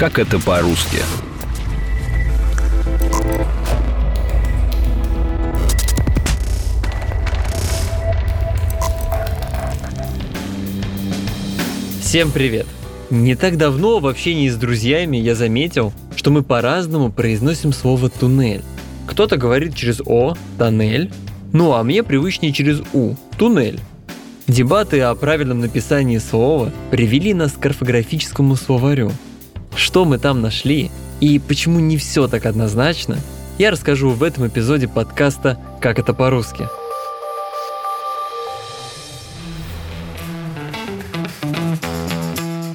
[0.00, 0.96] Как это по-русски?
[12.00, 12.66] Всем привет!
[13.10, 18.62] Не так давно в общении с друзьями я заметил, что мы по-разному произносим слово «туннель».
[19.06, 21.12] Кто-то говорит через «о»– «тоннель»,
[21.52, 23.78] ну а мне привычнее через «у»– «туннель».
[24.46, 29.12] Дебаты о правильном написании слова привели нас к орфографическому словарю.
[29.80, 33.16] Что мы там нашли и почему не все так однозначно,
[33.56, 36.68] я расскажу в этом эпизоде подкаста «Как это по-русски».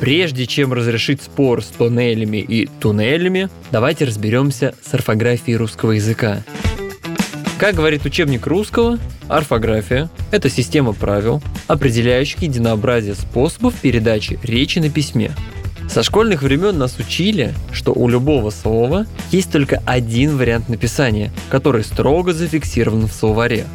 [0.00, 6.42] Прежде чем разрешить спор с тоннелями и туннелями, давайте разберемся с орфографией русского языка.
[7.60, 15.30] Как говорит учебник русского, орфография– это система правил, определяющих единообразие способов передачи речи на письме.
[15.88, 21.82] Со школьных времен нас учили, что у любого слова есть только один вариант написания, который
[21.82, 23.66] строго зафиксирован в словаре.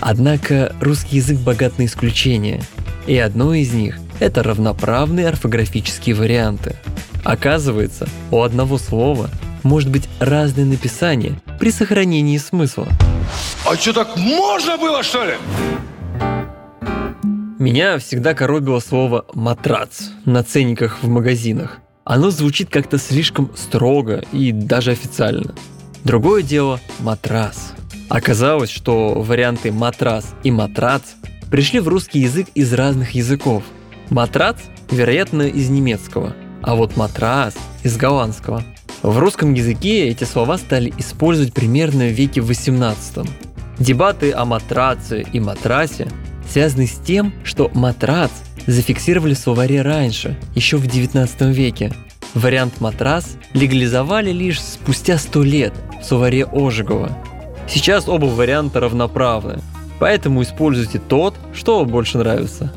[0.00, 2.62] Однако русский язык богат на исключения,
[3.06, 6.76] и одно из них– это равноправные орфографические варианты.
[7.24, 9.28] Оказывается, у одного слова
[9.64, 12.86] может быть разное написание при сохранении смысла.
[13.68, 15.34] А что, так можно было, что ли?
[17.58, 21.78] Меня всегда коробило слово «матрац» на ценниках в магазинах.
[22.04, 25.54] Оно звучит как-то слишком строго и даже официально.
[26.04, 27.72] Другое дело– матрас.
[28.10, 31.14] Оказалось, что варианты матрас и матрац
[31.50, 33.62] пришли в русский язык из разных языков.
[34.10, 34.58] Матрац,
[34.90, 38.64] вероятно, из немецкого, а вот матрас– из голландского.
[39.02, 43.26] В русском языке эти слова стали использовать примерно в веке 18.
[43.78, 46.08] Дебаты о матраце и матрасе
[46.50, 48.30] связаны с тем, что матрац
[48.66, 51.92] зафиксировали в словаре раньше, еще в 19 веке.
[52.34, 57.16] Вариант матрас легализовали лишь спустя 100 лет в словаре Ожегова.
[57.68, 59.60] Сейчас оба варианта равноправны,
[59.98, 62.72] поэтому используйте тот, что вам больше нравится.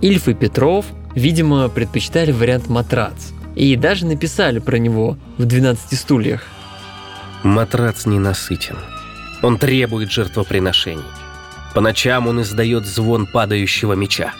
[0.00, 6.46] Ильф и Петров, видимо, предпочитали вариант матрац и даже написали про него в «12 стульях».
[7.42, 8.78] Матрац ненасытен.
[9.42, 11.04] Он требует жертвоприношений.
[11.74, 14.32] По ночам он издает звон падающего меча.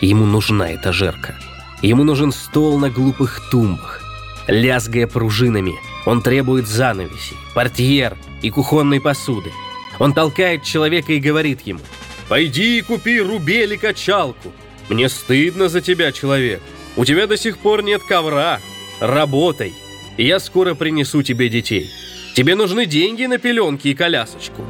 [0.00, 1.36] Ему нужна этажерка.
[1.82, 4.02] Ему нужен стол на глупых тумбах.
[4.48, 5.74] Лязгая пружинами,
[6.06, 9.52] он требует занавесей, портьер и кухонной посуды.
[9.98, 11.80] Он толкает человека и говорит ему
[12.28, 14.52] «Пойди и купи рубели качалку.
[14.88, 16.60] Мне стыдно за тебя, человек.
[16.96, 18.60] У тебя до сих пор нет ковра.
[19.00, 19.74] Работай.
[20.16, 21.90] И я скоро принесу тебе детей.
[22.34, 24.64] Тебе нужны деньги на пеленки и колясочку.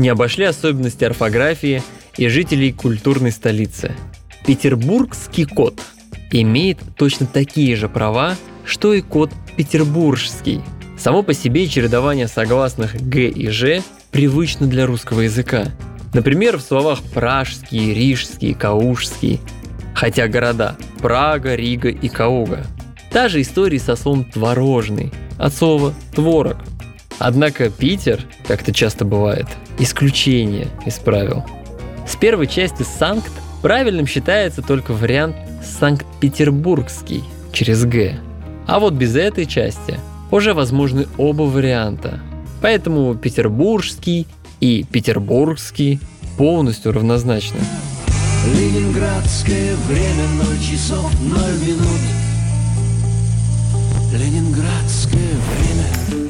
[0.00, 1.82] Не обошли особенности орфографии
[2.16, 3.92] и жителей культурной столицы.
[4.46, 5.78] Петербургский кот
[6.32, 8.34] имеет точно такие же права,
[8.64, 10.62] что и кот петербургский.
[10.98, 15.66] Само по себе чередование согласных «г» и «ж» привычно для русского языка.
[16.14, 19.38] Например, в словах «пражский», «рижский», «каушский»,
[19.94, 22.64] хотя города Прага, Рига и Кауга.
[23.12, 26.56] Та же история со словом «творожный», от слова «творог».
[27.20, 29.46] Однако Питер, как это часто бывает,
[29.78, 31.44] исключение из правил.
[32.08, 35.36] С первой части «Санкт» правильным считается только вариант
[35.78, 37.22] «Санкт-Петербургский»
[37.52, 38.18] через «г».
[38.66, 40.00] А вот без этой части
[40.30, 42.20] уже возможны оба варианта.
[42.62, 44.26] Поэтому петербургский
[44.60, 46.00] и петербургский
[46.38, 47.60] полностью равнозначны.
[48.56, 51.30] Ленинградское время 0 часов 0
[51.68, 52.00] минут
[54.14, 56.29] Ленинградское время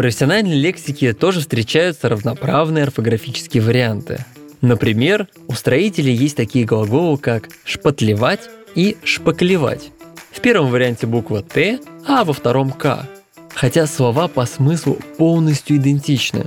[0.00, 4.24] профессиональной лексике тоже встречаются равноправные орфографические варианты.
[4.62, 9.90] Например, у строителей есть такие глаголы, как «шпатлевать» и «шпаклевать».
[10.30, 13.06] В первом варианте буква «Т», а во втором «К»,
[13.54, 16.46] хотя слова по смыслу полностью идентичны.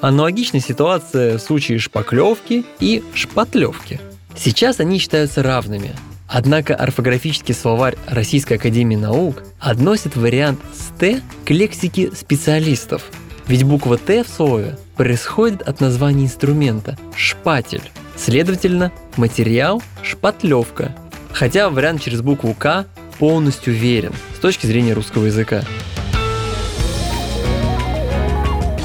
[0.00, 4.00] Аналогичная ситуация в случае шпаклевки и шпатлевки–
[4.36, 5.92] Сейчас они считаются равными.
[6.28, 13.04] Однако орфографический словарь Российской Академии Наук относит вариант с «т» к лексике специалистов.
[13.46, 17.82] Ведь буква «т» в слове происходит от названия инструмента– шпатель.
[18.16, 20.96] Следовательно, материал– шпатлевка.
[21.32, 22.86] Хотя вариант через букву «к»
[23.18, 25.62] полностью верен с точки зрения русского языка.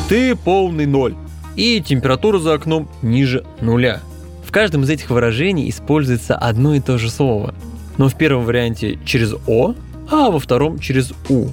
[0.10, 1.16] Ты полный ноль.
[1.56, 4.00] И температура за окном ниже нуля–
[4.52, 7.56] в каждом из этих выражений используется одно и то же слово,
[7.98, 9.76] но в первом варианте через «о»,
[10.10, 11.48] а во втором через «у».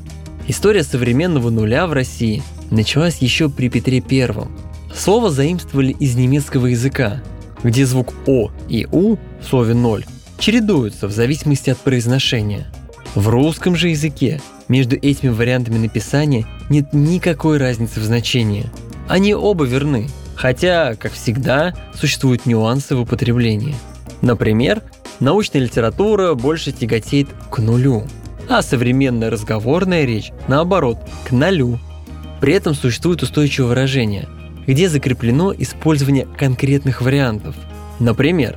[0.49, 2.43] История современного нуля в России
[2.73, 4.51] началась еще при Петре Первом.
[4.93, 7.23] Слово заимствовали из немецкого языка,
[7.63, 10.05] где звук «о» и «у» в слове «ноль»
[10.41, 12.67] чередуются в зависимости от произношения.
[13.15, 18.67] В русском же языке между этими вариантами написания нет никакой разницы в значении.
[19.07, 23.75] Они оба верны, хотя, как всегда, существуют нюансы в употреблении.
[24.23, 24.83] Например,
[25.19, 28.05] научная литература больше тяготеет к нулю,
[28.49, 31.81] а современная разговорная речь, наоборот, к нолю.
[32.41, 34.29] При этом существует устойчивое выражение,
[34.65, 37.57] где закреплено использование конкретных вариантов.
[37.99, 38.57] Например,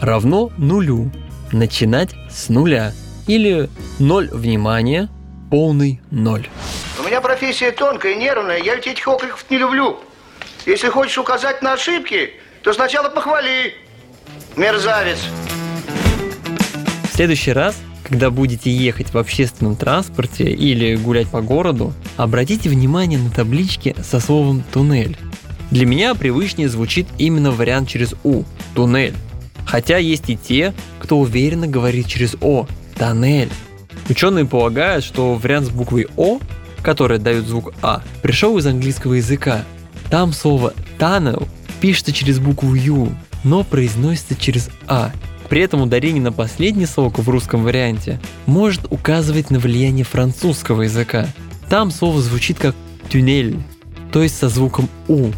[0.00, 1.12] равно нулю,
[1.52, 2.92] начинать с нуля,
[3.26, 5.10] или ноль внимания,
[5.50, 6.48] полный ноль.
[6.98, 9.98] У меня профессия тонкая, нервная, я ведь этих окриков не люблю.
[10.68, 12.32] Если хочешь указать на ошибки,
[12.62, 13.72] то сначала похвали.
[14.54, 15.16] Мерзавец.
[17.10, 17.74] В следующий раз,
[18.06, 24.20] когда будете ехать в общественном транспорте или гулять по городу, обратите внимание на таблички со
[24.20, 25.16] словом «туннель».
[25.70, 28.44] Для меня привычнее звучит именно вариант через «у»–
[28.74, 29.14] «туннель».
[29.64, 32.66] Хотя есть и те, кто уверенно говорит через «о»–
[32.98, 33.48] «тоннель».
[34.10, 36.40] Ученые полагают, что вариант с буквой «о»,
[36.82, 39.64] который дает звук «а», пришел из английского языка.
[40.10, 41.46] Там слово «tunnel»
[41.80, 43.14] пишется через букву «ю»,
[43.44, 45.12] но произносится через «а».
[45.48, 51.26] При этом ударение на последний слог в русском варианте может указывать на влияние французского языка.
[51.70, 52.74] Там слово звучит как
[53.08, 53.58] «тюнель»,
[54.12, 55.30] то есть со звуком «у».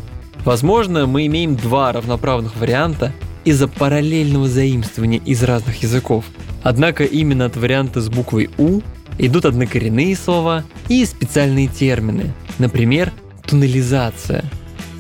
[0.45, 3.13] Возможно, мы имеем два равноправных варианта
[3.45, 6.25] из-за параллельного заимствования из разных языков.
[6.63, 8.81] Однако именно от варианта с буквой «у»
[9.19, 13.13] идут однокоренные слова и специальные термины, например,
[13.47, 14.45] туннелизация.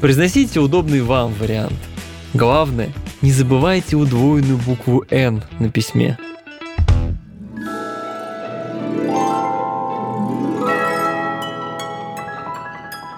[0.00, 1.78] Произносите удобный вам вариант.
[2.32, 6.16] Главное, не забывайте удвоенную букву «Н» на письме.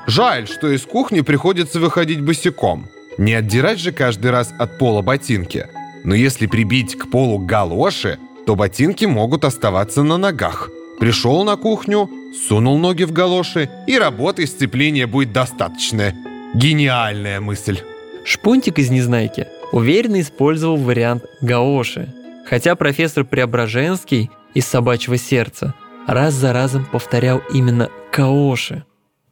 [0.08, 2.88] Жаль, что из кухни приходится выходить босиком.
[3.16, 5.68] Не отдирать же каждый раз от пола ботинки.
[6.02, 10.68] Но если прибить к полу галоши, то ботинки могут оставаться на ногах.
[10.98, 12.10] Пришел на кухню,
[12.48, 16.12] сунул ноги в галоши, и работы сцепления будет достаточно.
[16.54, 17.80] Гениальная мысль.
[18.24, 22.12] Шпунтик из «Незнайки» уверенно использовал вариант «гаоши»,
[22.46, 25.74] хотя профессор Преображенский из «Собачьего сердца»
[26.06, 28.84] раз за разом повторял именно «каоши».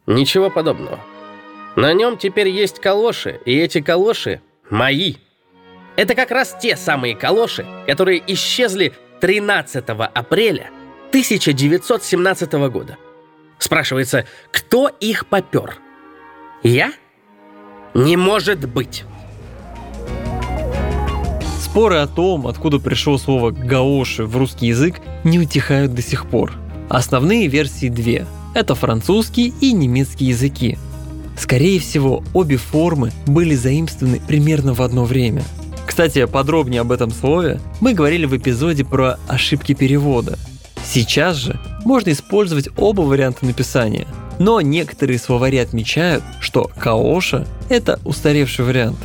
[0.07, 0.99] Ничего подобного.
[1.75, 4.41] На нем теперь есть калоши, и эти калоши
[4.71, 5.15] мои.
[5.95, 10.71] Это как раз те самые калоши, которые исчезли 13 апреля
[11.09, 12.97] 1917 года.
[13.59, 15.77] Спрашивается, кто их попер?
[16.63, 16.91] Я?
[17.93, 19.03] Не может быть.
[21.61, 26.53] Споры о том, откуда пришло слово «гаоши» в русский язык, не утихают до сих пор.
[26.89, 28.25] Основные версии две.
[28.53, 30.77] Это французский и немецкий языки.
[31.37, 35.43] Скорее всего, обе формы были заимствованы примерно в одно время.
[35.85, 40.37] Кстати, подробнее об этом слове мы говорили в эпизоде про ошибки перевода.
[40.83, 44.07] Сейчас же можно использовать оба варианта написания,
[44.41, 48.97] но некоторые словари отмечают, что каоша– это устаревший вариант.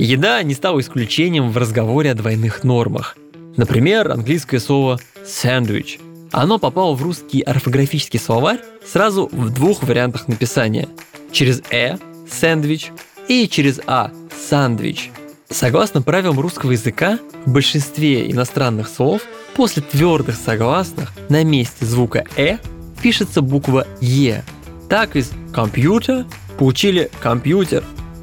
[0.00, 3.16] Еда не стала исключением в разговоре о двойных нормах.
[3.56, 6.00] Например, английское слово «сэндвич».
[6.32, 10.88] Оно попало в русский орфографический словарь сразу в двух вариантах написания.
[11.30, 11.98] Через «э»–
[12.28, 12.90] «сэндвич»
[13.28, 14.10] и через «а»–
[14.48, 15.10] «сандвич».
[15.48, 19.22] Согласно правилам русского языка, в большинстве иностранных слов
[19.54, 22.56] после твердых согласных на месте звука «э»
[23.02, 24.44] пишется буква «е».
[24.88, 26.24] Так из «компьютер»
[26.58, 27.82] получили «компьютер».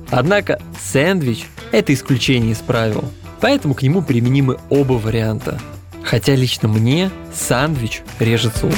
[0.09, 3.03] Однако «сэндвич»– это исключение из правил,
[3.41, 5.59] поэтому к нему применимы оба варианта.
[6.03, 8.73] Хотя лично мне «сандвич» режет слух.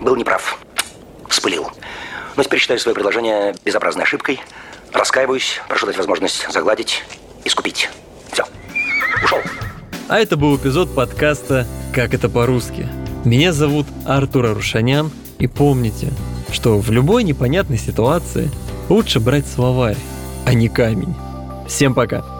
[0.00, 0.58] Был неправ.
[1.28, 1.70] Вспылил.
[2.36, 4.40] Но теперь считаю свое предложение безобразной ошибкой.
[4.92, 7.04] Раскаиваюсь, прошу дать возможность загладить,
[7.44, 7.90] искупить.
[8.32, 8.44] Все.
[9.22, 9.38] Ушел.
[10.08, 12.88] А это был эпизод подкаста «Как это по-русски».
[13.24, 16.12] Меня зовут Артур Арушанян, и помните,
[16.50, 18.50] что в любой непонятной ситуации
[18.88, 19.98] лучше брать словарь,
[20.44, 21.14] а не камень.
[21.66, 22.35] Всем пока!